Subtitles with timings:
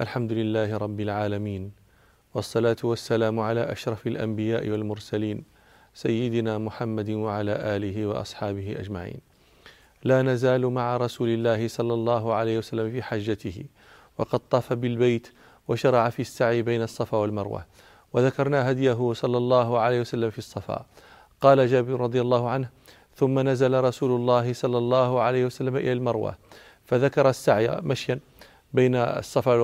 [0.00, 1.72] الحمد لله رب العالمين
[2.34, 5.44] والصلاة والسلام على أشرف الأنبياء والمرسلين
[5.94, 9.20] سيدنا محمد وعلى آله وأصحابه أجمعين.
[10.04, 13.64] لا نزال مع رسول الله صلى الله عليه وسلم في حجته
[14.18, 15.28] وقد طاف بالبيت
[15.68, 17.66] وشرع في السعي بين الصفا والمروة
[18.12, 20.86] وذكرنا هديه صلى الله عليه وسلم في الصفا.
[21.40, 22.68] قال جابر رضي الله عنه
[23.14, 26.36] ثم نزل رسول الله صلى الله عليه وسلم إلى المروة
[26.84, 28.20] فذكر السعي مشيا
[28.72, 29.54] بين الصفا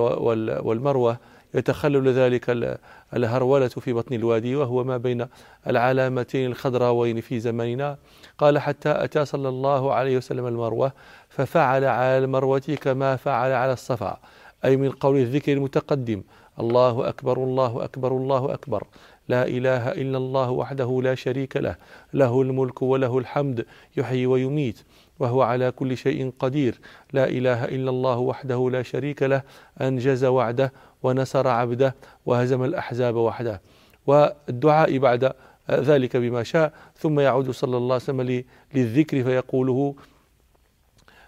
[0.59, 1.17] والمروة.
[1.53, 2.77] يتخلل ذلك
[3.15, 5.27] الهرولة في بطن الوادي وهو ما بين
[5.67, 7.97] العلامتين الخضراوين في زماننا
[8.37, 10.93] قال حتى أتى صلى الله عليه وسلم المروة
[11.29, 14.19] ففعل على المروة كما فعل على الصفا
[14.65, 16.23] أي من قول الذكر المتقدم
[16.59, 18.83] الله أكبر الله أكبر الله أكبر
[19.27, 21.75] لا إله إلا الله وحده لا شريك له
[22.13, 23.65] له الملك وله الحمد
[23.97, 24.79] يحيي ويميت
[25.23, 26.79] وهو على كل شيء قدير.
[27.13, 29.41] لا إله إلا الله وحده لا شريك له
[29.81, 30.73] أنجز وعده
[31.03, 31.95] ونصر عبده
[32.25, 33.61] وهزم الأحزاب وحده.
[34.07, 35.33] والدعاء بعد
[35.71, 39.95] ذلك بما شاء ثم يعود صلى الله عليه وسلم للذكر فيقوله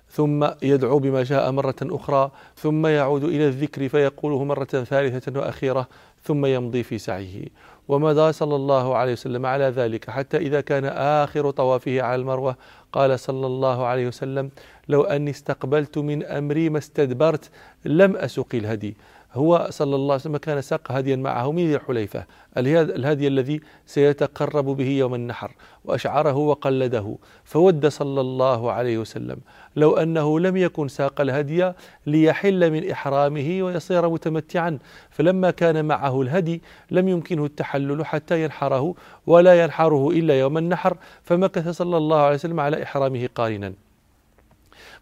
[0.09, 5.87] ثم يدعو بما شاء مرة أخرى ثم يعود إلى الذكر فيقوله مرة ثالثة وأخيرة
[6.25, 7.45] ثم يمضي في سعيه.
[7.87, 12.57] ومضى صلى الله عليه وسلم على ذلك؟ حتى إذا كان آخر طوافه على المروة
[12.91, 14.49] قال صلى الله عليه وسلم
[14.89, 17.49] لو أني استقبلت من أمري ما استدبرت
[17.85, 18.95] لم أسق الهدي.
[19.35, 22.25] هو صلى الله عليه وسلم كان ساق هديا معه من ذي الحليفة.
[22.57, 25.51] الهدي الذي سيتقرب به يوم النحر
[25.85, 27.17] وأشعره وقلده.
[27.43, 29.37] فود صلى الله عليه وسلم
[29.75, 31.71] لو أنه لم يكن ساق الهدي
[32.07, 34.79] ليحل من إحرامه ويصير متمتعا.
[35.09, 38.95] فلما كان معه الهدي لم يمكنه التحلل حتى ينحره
[39.27, 43.84] ولا ينحره إلا يوم النحر فمكث صلى الله عليه وسلم على إحرامه قارنا.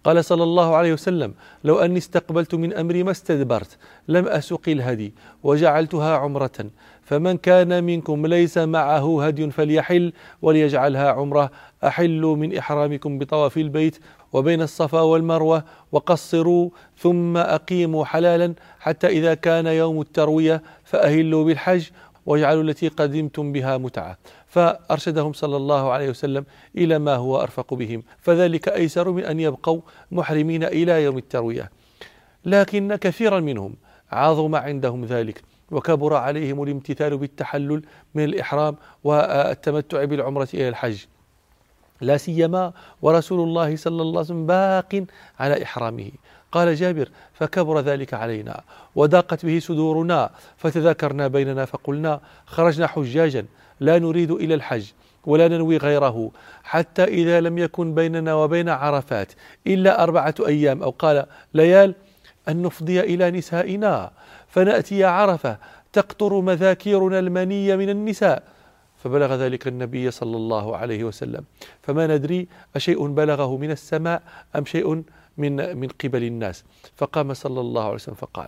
[0.03, 5.13] قال صلى الله عليه وسلم لو أني استقبلت من أمري ما استدبرت لم أسق الهدي
[5.43, 6.51] وجعلتها عمرة
[7.03, 11.51] فمن كان منكم ليس معه هدي فليحل وليجعلها عمرة
[11.83, 13.99] أحلوا من إحرامكم بطواف البيت
[14.33, 21.89] وبين الصفا والمروة وقصروا ثم أقيموا حلالا حتى إذا كان يوم التروية فأهلوا بالحج
[22.25, 24.17] واجعلوا التي قدمتم بها متعة.
[24.53, 26.45] فأرشدهم صلى الله عليه وسلم
[26.77, 28.03] إلى ما هو أرفق بهم.
[28.19, 29.81] فذلك أيسر من أن يبقوا
[30.11, 31.71] محرمين إلى يوم التروية.
[32.45, 33.75] لكن كثيرا منهم
[34.11, 37.81] عظم عندهم ذلك وكبر عليهم الامتثال بالتحلل
[38.15, 41.05] من الإحرام والتمتع بالعمرة إلى الحج.
[42.01, 45.05] لا سيما ورسول الله صلى الله عليه وسلم باق
[45.39, 46.11] على إحرامه.
[46.53, 48.61] قال جابر فكبر ذلك علينا
[48.95, 53.45] وضاقت به صدورنا فتذاكرنا بيننا فقلنا خرجنا حجاجا
[53.79, 54.85] لا نريد إلى الحج
[55.25, 56.31] ولا ننوي غيره
[56.63, 59.31] حتى إذا لم يكن بيننا وبين عرفات
[59.67, 61.95] إلا أربعة أيام أو قال ليال
[62.49, 64.11] أن نفضي إلى نسائنا
[64.47, 65.57] فنأتي عرفة
[65.93, 68.43] تقطر مذاكيرنا المنية من النساء.
[69.03, 71.43] فبلغ ذلك النبي صلى الله عليه وسلم.
[71.81, 74.21] فما ندري أشيء بلغه من السماء
[74.55, 75.03] أم شيء
[75.37, 76.63] من من قبل الناس.
[76.97, 78.47] فقام صلى الله عليه وسلم فقال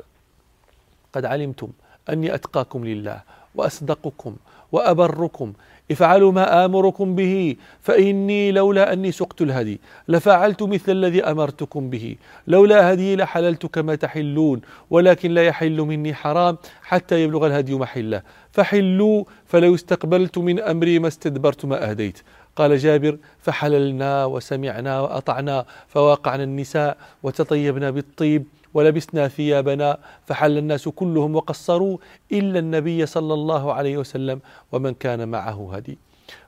[1.13, 1.69] قد علمتم
[2.09, 3.21] أني أتقاكم لله
[3.55, 4.35] وأصدقكم
[4.71, 5.53] وأبركم.
[5.91, 12.15] افعلوا ما آمركم به فإني لولا أني سقت الهدي لفعلت مثل الذي أمرتكم به.
[12.47, 18.21] لولا هدي لحللت كما تحلون ولكن لا يحل مني حرام حتى يبلغ الهدي محله.
[18.51, 22.21] فحلوا فلو استقبلت من أمري ما استدبرت ما أهديت.
[22.55, 31.97] قال جابر فحللنا وسمعنا وأطعنا فواقعنا النساء وتطيبنا بالطيب ولبسنا ثيابنا فحل الناس كلهم وقصروا
[32.31, 34.39] إلا النبي صلى الله عليه وسلم
[34.71, 35.97] ومن كان معه هدي.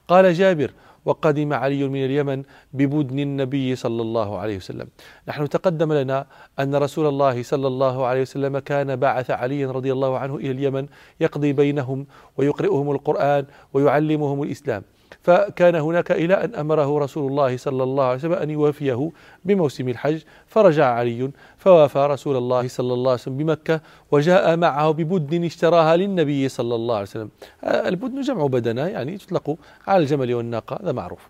[0.07, 0.71] قال جابر
[1.05, 2.43] وقدم علي من اليمن
[2.73, 4.87] ببدن النبي صلى الله عليه وسلم.
[5.27, 6.25] نحن تقدم لنا
[6.59, 10.87] أن رسول الله صلى الله عليه وسلم كان بعث علي رضي الله عنه إلى اليمن
[11.19, 12.07] يقضي بينهم
[12.37, 14.83] ويقرئهم القرآن ويعلمهم الإسلام.
[15.21, 19.11] فكان هناك إلى أن أمره رسول الله صلى الله عليه وسلم أن يوافيه
[19.45, 23.81] بموسم الحج فرجع علي فوافى رسول الله صلى الله عليه وسلم بمكة
[24.11, 27.29] وجاء معه ببدن اشتراها للنبي صلى الله عليه وسلم.
[27.63, 29.55] البدن جمع بدنة يعني تطلق
[29.87, 31.27] على الجمل والناقة هذا معروف.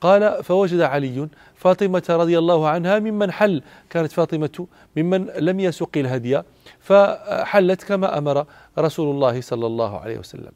[0.00, 6.42] قال فوجد علي فاطمة رضي الله عنها ممن حل كانت فاطمة ممن لم يسق الهدي
[6.80, 8.46] فحلت كما أمر
[8.78, 10.52] رسول الله صلى الله عليه وسلم.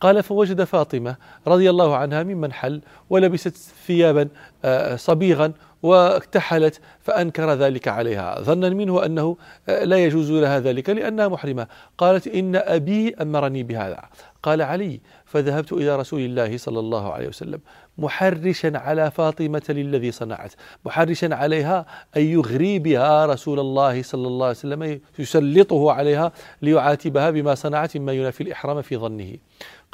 [0.00, 1.16] قال فوجد فاطمة
[1.46, 3.56] رضي الله عنها ممن حل ولبست
[3.86, 4.28] ثيابا
[4.64, 5.52] آه، صبيغا
[5.82, 8.40] واكتحلت فأنكر ذلك عليها.
[8.40, 9.36] ظنا منه أنه
[9.68, 11.66] لا يجوز لها ذلك لأنها محرمة.
[11.98, 14.02] قالت إن أبي أمرني بهذا.
[14.42, 17.60] قال علي فذهبت إلى رسول الله صلى الله عليه وسلم
[17.98, 20.52] محرشا على فاطمة للذي صنعت.
[20.84, 26.32] محرشا عليها أن يغري بها رسول الله صلى الله عليه وسلم يسلطه عليها
[26.62, 29.36] ليعاتبها بما صنعت مما ينافي الإحرام في ظنه.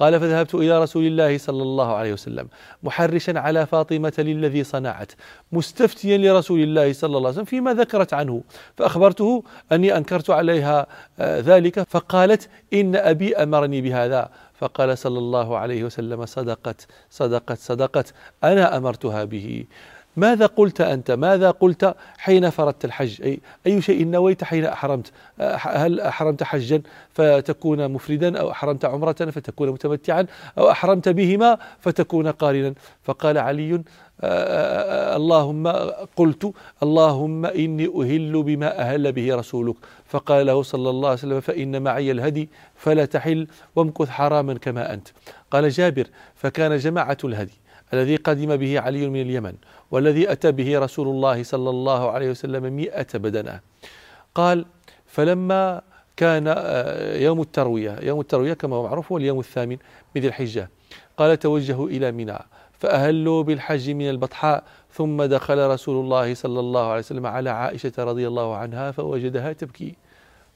[0.03, 2.49] قال فذهبت إلى رسول الله صلى الله عليه وسلم
[2.83, 5.13] محرشا على فاطمة للذي صنعت
[5.53, 8.43] مستفتيا لرسول الله صلى الله عليه وسلم فيما ذكرت عنه
[8.77, 10.87] فأخبرته أني أنكرت عليها
[11.19, 14.31] آه، ذلك فقالت إن أبي أمرني بهذا.
[14.55, 18.15] فقال صلى الله عليه وسلم صدقت صدقت صدقت
[18.45, 19.65] أنا أمرتها به.
[20.17, 25.13] ماذا قلت أنت؟ ماذا قلت حين فرضت الحج؟ أي, أي شيء نويت حين أحرمت.
[25.41, 30.27] هل أحرمت حجا فتكون مفردا أو أحرمت عمرة فتكون متمتعا
[30.59, 33.83] أو أحرمت بهما فتكون قارنا؟ فقال علي
[35.17, 35.67] اللهم
[36.17, 39.77] قلت اللهم إني أهل بما أهل به رسولك.
[40.07, 45.09] فقال له صلى الله عليه وسلم فإن معي الهدي فلا تحل وامكث حراما كما أنت.
[45.51, 47.62] قال جابر فكان جماعة الهدي.
[47.93, 49.55] الذي قدم به علي من اليمن
[49.91, 53.61] والذي أتى به رسول الله صلى الله عليه وسلم مئة بدنة.
[54.35, 54.65] قال
[55.07, 55.83] فلما
[56.17, 59.77] كان آه، يوم التروية يوم التروية كما هو معروف هو اليوم الثامن
[60.17, 60.71] من ذي الحجة
[61.17, 62.39] قال توجهوا إلى منى
[62.79, 68.29] فأهلوا بالحج من البطحاء ثم دخل رسول الله صلى الله عليه وسلم على عائشة رضي
[68.29, 69.95] الله عنها فوجدها تبكي.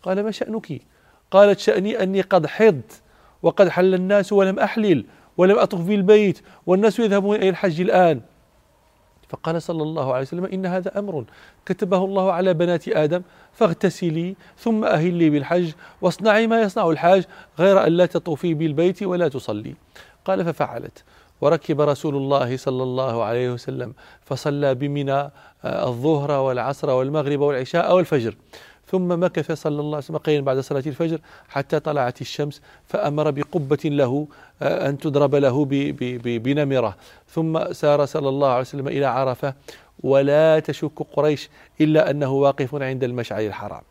[0.03, 0.83] قال ما شأنك؟
[1.31, 3.03] قالت شأني أني قد حضت
[3.43, 5.05] وقد حل الناس ولم أحلل
[5.37, 8.21] ولم أطف بالبيت والناس يذهبون إلى الحج الآن.
[9.29, 11.25] فقال صلى الله عليه وسلم إن هذا أمر.
[11.67, 13.23] كتبه الله على بنات آدم
[13.53, 17.25] فاغتسلي ثم أهلي بالحج واصنعي ما يصنع الحاج
[17.59, 19.75] غير أن لا تطوفي بالبيت ولا تصلي.
[20.25, 21.05] قال ففعلت.
[21.41, 23.95] وركب رسول الله صلى الله عليه وسلم
[24.25, 25.13] فصلى بمنى
[25.65, 28.35] آه، الظهر والعصر والمغرب والعشاء والفجر.
[28.87, 33.79] ثم مكث صلى الله عليه وسلم قليلا بعد صلاة الفجر حتى طلعت الشمس فأمر بقبة
[33.85, 34.29] له
[34.63, 35.65] آه، أن تضرب له
[36.39, 36.97] بنمرة.
[37.29, 39.55] ثم سار صلى الله عليه وسلم إلى عرفة
[40.03, 41.51] ولا تشك قريش
[41.81, 43.83] إلا أنه واقف عند المشعر الحرام.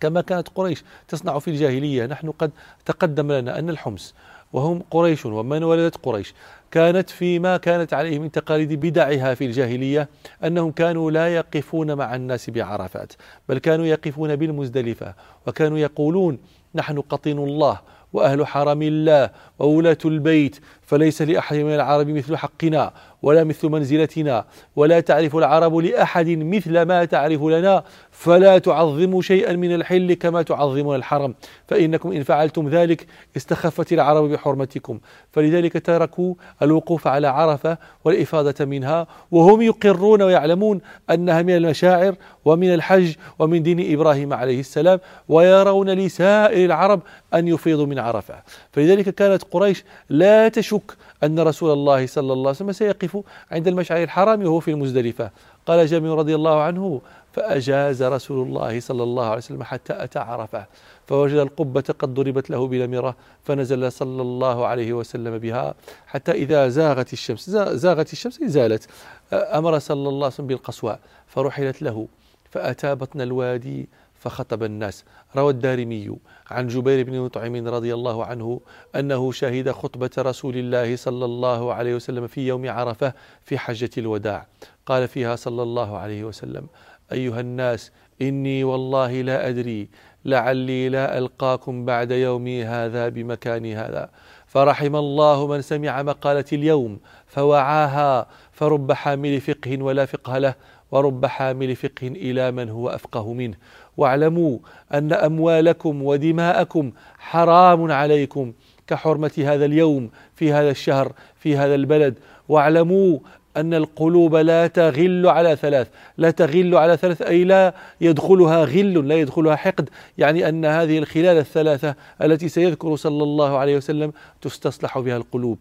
[0.00, 2.50] كما كانت قريش تصنع في الجاهلية نحن قد
[2.84, 4.14] تقدم لنا أن الحمص
[4.52, 6.34] وهم قريش ومن ولدت قريش.
[6.70, 10.08] كانت فيما كانت عليه من تقاليد بدعها في الجاهلية
[10.44, 13.12] أنهم كانوا لا يقفون مع الناس بعرفات
[13.48, 15.14] بل كانوا يقفون بالمزدلفة
[15.46, 16.38] وكانوا يقولون
[16.74, 17.80] نحن قطين الله
[18.12, 22.92] وأهل حرم الله وولاة البيت فليس لأحد من العرب مثل حقنا
[23.22, 24.44] ولا مثل منزلتنا
[24.76, 30.96] ولا تعرف العرب لأحد مثل ما تعرف لنا فلا تعظموا شيئا من الحل كما تعظمون
[30.96, 31.34] الحرم.
[31.68, 33.06] فإنكم إن فعلتم ذلك
[33.36, 35.00] استخفت العرب بحرمتكم.
[35.32, 40.80] فلذلك تركوا الوقوف على عرفة والإفاضة منها وهم يقرون ويعلمون
[41.10, 42.14] أنها من المشاعر
[42.44, 47.00] ومن الحج ومن دين إبراهيم عليه السلام ويرون لسائر العرب
[47.34, 48.34] أن يفيضوا من عرفة.
[48.72, 54.02] فلذلك كانت قريش لا تشك أن رسول الله صلى الله عليه وسلم سيقف عند المشعر
[54.02, 55.30] الحرام وهو في المزدلفة.
[55.66, 57.00] قال جابر رضي الله عنه
[57.32, 60.66] فأجاز رسول الله صلى الله عليه وسلم حتى أتى عرفة.
[61.06, 65.74] فوجد القبة قد ضربت له بنمرة فنزل صلى الله عليه وسلم بها
[66.06, 68.88] حتى إذا زاغت الشمس زاغت الشمس زالت.
[69.32, 72.08] أمر صلى الله عليه وسلم بالقصواء فرحلت له.
[72.50, 75.04] فأتى بطن الوادي فخطب الناس.
[75.36, 76.16] روى الدارمي
[76.50, 78.60] عن جبير بن مطعم رضي الله عنه
[78.96, 84.46] أنه شهد خطبة رسول الله صلى الله عليه وسلم في يوم عرفة في حجة الوداع.
[84.86, 86.66] قال فيها صلى الله عليه وسلم
[87.12, 87.92] أيها الناس
[88.22, 89.88] إني والله لا أدري
[90.24, 94.10] لعلي لا ألقاكم بعد يومي هذا بمكان هذا.
[94.46, 100.54] فرحم الله من سمع مقالة اليوم فوعاها فرب حامل فقه ولا فقه له
[100.90, 103.56] ورب حامل فقه إلى من هو أفقه منه.
[103.96, 104.58] واعلموا
[104.94, 108.52] أن أموالكم ودماءكم حرام عليكم
[108.86, 112.14] كحرمة هذا اليوم في هذا الشهر في هذا البلد.
[112.48, 113.18] واعلموا
[113.56, 115.88] أن القلوب لا تغل على ثلاث
[116.18, 119.88] لا تغل على ثلاث أي لا يدخلها غل لا يدخلها حقد.
[120.18, 124.12] يعني أن هذه الخلال الثلاثة التي سيذكر صلى الله عليه وسلم
[124.42, 125.58] تستصلح بها القلوب.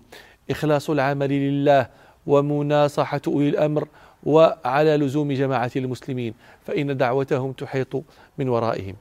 [0.49, 1.87] إخلاص العمل لله
[2.27, 3.87] ومناصحة أولي الأمر
[4.25, 6.33] وعلى لزوم جماعة المسلمين
[6.65, 8.03] فإن دعوتهم تحيط
[8.37, 8.95] من ورائهم.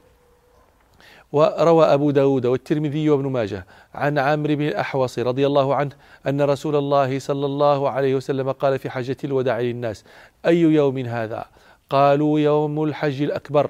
[1.31, 5.91] وروى أبو داود والترمذي وابن ماجه عن عمرو بن الأحوص رضي الله عنه
[6.27, 10.03] أن رسول الله صلى الله عليه وسلم قال في حجة الوداع للناس
[10.45, 11.45] أي يوم هذا؟
[11.89, 13.69] قالوا يوم الحج الأكبر.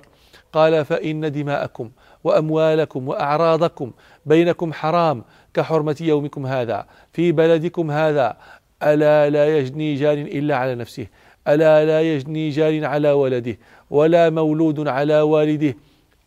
[0.53, 1.91] قال فإن دماءكم
[2.23, 3.91] وأموالكم وأعراضكم
[4.25, 8.37] بينكم حرام كحرمة يومكم هذا في بلدكم هذا
[8.83, 11.07] ألا لا يجني جان إلا على نفسه.
[11.47, 13.57] ألا لا يجني جار على ولده
[13.89, 15.75] ولا مولود على والده.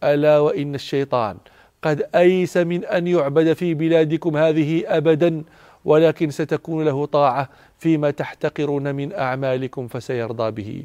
[0.05, 1.37] ألا وإن الشيطان
[1.83, 5.43] قد أيس من أن يعبد في بلادكم هذه أبدا
[5.85, 7.49] ولكن ستكون له طاعة
[7.79, 10.85] فيما تحتقرون من أعمالكم فسيرضى به.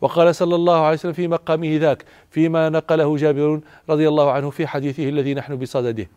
[0.00, 4.66] وقال صلى الله عليه وسلم في مقامه ذاك فيما نقله جابر رضي الله عنه في
[4.66, 6.08] حديثه الذي نحن بصدده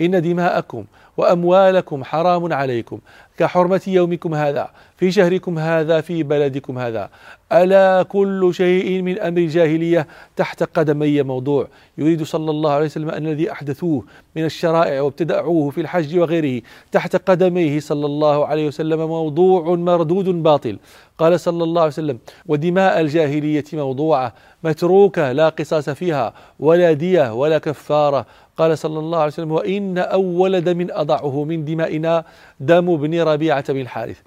[0.00, 0.84] إن دماءكم
[1.18, 2.98] وأموالكم حرام عليكم.
[3.38, 7.10] كحرمة يومكم هذا في شهركم هذا في بلدكم هذا.
[7.52, 10.06] ألا كل شيء من أمر الجاهلية
[10.36, 11.68] تحت قدمي موضوع.
[11.98, 14.04] يريد صلى الله عليه وسلم أن الذي أحدثوه
[14.36, 20.78] من الشرائع وابتدعوه في الحج وغيره تحت قدميه صلى الله عليه وسلم موضوع مردود باطل.
[21.18, 24.34] قال صلى الله عليه وسلم ودماء الجاهلية موضوعة
[24.64, 28.26] متروكة لا قصاص فيها ولا دية ولا كفارة.
[28.56, 32.24] قال صلى الله عليه وسلم وإن أول دم أضعه من دمائنا.
[32.60, 34.20] دم ابن ربيعة بن الحارث.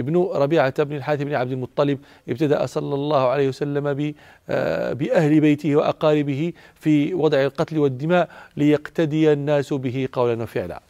[0.00, 1.98] ابن ربيعة بن الحارث بن عبد المطلب
[2.28, 4.14] ابتدأ صلى الله عليه وسلم
[4.48, 10.82] آه، بأهل بيته وأقاربه في وضع القتل والدماء ليقتدي الناس به قولا وفعلا.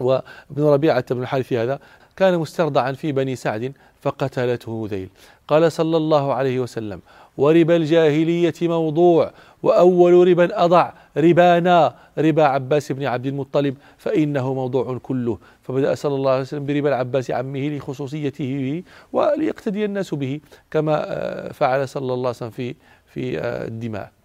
[0.00, 1.78] وابن ربيعة بن الحارث هذا
[2.16, 5.08] كان مسترضعا في بني سعد فقتلته ذيل.
[5.48, 7.00] قال صلى الله عليه وسلم
[7.36, 9.32] وربا الجاهلية موضوع
[9.62, 15.38] وأول ربا أضع ربانا ربا عباس بن عبد المطلب فإنه موضوع كله.
[15.62, 18.82] فبدأ صلى الله عليه وسلم بربا العباس عمه لخصوصيته
[19.12, 22.74] وليقتدي الناس به كما آه، فعل صلى الله عليه وسلم في
[23.06, 24.19] في آه، الدماء.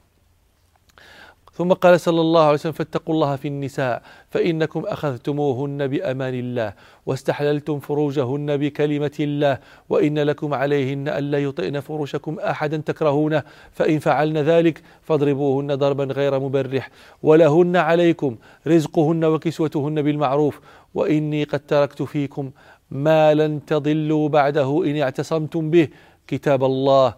[1.57, 6.73] ثم قال صلى الله عليه وسلم فاتقوا الله في النساء فإنكم أخذتموهن بأمان الله
[7.05, 9.59] واستحللتم فروجهن بكلمة الله
[9.89, 16.89] وإن لكم عليهن ألا يطئن فروشكم أحدا تكرهونه فإن فعلن ذلك فاضربوهن ضربا غير مبرح
[17.23, 20.59] ولهن عليكم رزقهن وكسوتهن بالمعروف
[20.93, 22.51] وإني قد تركت فيكم
[22.91, 25.87] ما لن تضلوا بعده إن اعتصمتم به
[26.27, 27.15] كتاب الله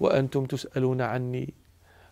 [0.00, 1.54] وأنتم تسألون عني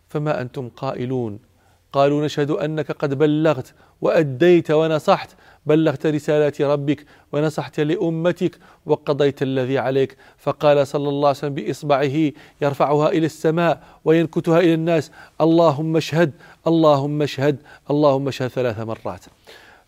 [0.07, 1.48] فما أنتم قائلون
[1.93, 5.29] قالوا نشهد أنك قد بلغت وأديت ونصحت.
[5.65, 10.17] بلغت رسالات ربك ونصحت لأمتك وقضيت الذي عليك.
[10.37, 12.31] فقال صلى الله عليه وسلم بإصبعه
[12.61, 15.11] يرفعها إلى السماء وينكتها إلى الناس.
[15.41, 16.31] اللهم اشهد
[16.67, 17.57] اللهم اشهد
[17.89, 19.25] اللهم اشهد ثلاث مرات.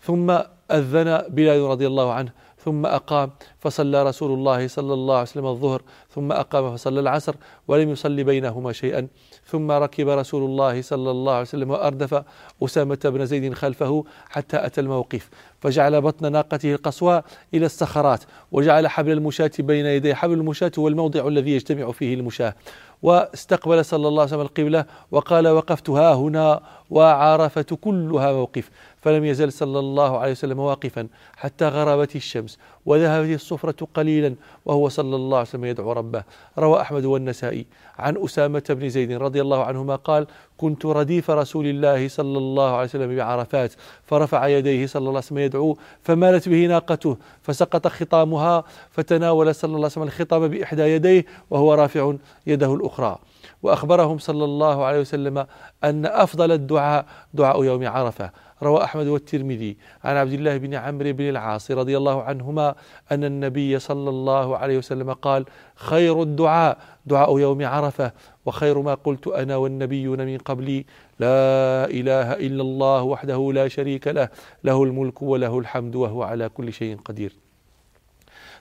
[0.01, 0.31] ثم
[0.71, 2.31] أذن بلال رضي الله عنه.
[2.65, 5.81] ثم أقام فصلى رسول الله صلى الله عليه وسلم الظهر.
[6.15, 7.35] ثم أقام فصلى العصر
[7.67, 9.07] ولم يصلي بينهما شيئا.
[9.45, 12.23] ثم ركب رسول الله صلى الله عليه وسلم وأردف
[12.63, 15.29] أسامة بن زيد خلفه حتى أتى الموقف.
[15.61, 21.27] فجعل بطن ناقته القصوى إلى الصخرات وجعل حبل المشاة بين يدي حبل المشاة هو الموضع
[21.27, 22.55] الذي يجتمع فيه المشاة.
[23.01, 28.69] واستقبل صلى الله عليه وسلم القبلة وقال وقفت ها هنا وعرفة كلها موقف
[29.01, 35.15] فلم يزل صلى الله عليه وسلم واقفا حتى غربت الشمس وذهبت الصفرة قليلا وهو صلى
[35.15, 36.23] الله عليه وسلم يدعو ربه.
[36.57, 37.65] روى أحمد والنسائي
[37.99, 40.27] عن أسامة بن زيد رضي الله عنهما قال
[40.61, 43.73] كنت رديف رسول الله صلى الله عليه وسلم بعرفات
[44.05, 49.77] فرفع يديه صلى الله عليه وسلم يدعو فمالت به ناقته فسقط خطامها فتناول صلى الله
[49.77, 52.13] عليه وسلم الخطام بإحدى يديه وهو رافع
[52.47, 53.17] يده الأخرى.
[53.63, 55.45] وأخبرهم صلى الله عليه وسلم
[55.83, 58.31] أن أفضل الدعاء دعاء يوم عرفة.
[58.63, 62.75] روى أحمد والترمذي عن عبد الله بن عمرو بن العاص رضي الله عنهما
[63.11, 68.11] أن النبي صلى الله عليه وسلم قال خير الدعاء دعاء يوم عرفة
[68.45, 70.85] وخير ما قلت أنا والنبيون من قبلي.
[71.19, 74.29] لا إله إلا الله وحده لا شريك له
[74.63, 77.33] له الملك وله الحمد وهو على كل شيء قدير.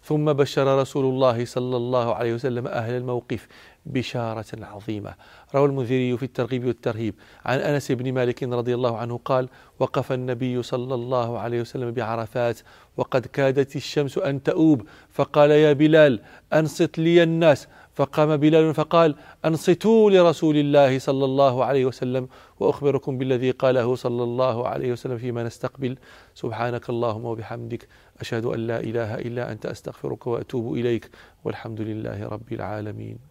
[0.03, 3.49] ثم بشر رسول الله صلى الله عليه وسلم أهل الموقف
[3.87, 5.15] بشارة عظيمة.
[5.55, 7.15] روى المنذري في الترغيب والترهيب.
[7.45, 12.59] عن أنس بن مالك رضي الله عنه قال وقف النبي صلى الله عليه وسلم بعرفات
[12.97, 16.21] وقد كادت الشمس أن تؤوب فقال يا بلال
[16.53, 22.29] أنصت لي الناس فقام بلال فقال أنصتوا لرسول الله صلى الله عليه وسلم
[22.61, 25.99] وأخبركم بالذي قاله صلى الله عليه وسلم فيما نستقبل.
[26.35, 27.89] سبحانك اللهم وبحمدك
[28.21, 31.11] أشهد أن لا إله إلا أنت أستغفرك وأتوب إليك.
[31.45, 33.30] والحمد لله رب العالمين.